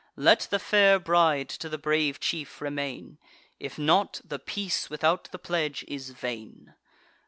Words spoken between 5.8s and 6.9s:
is vain.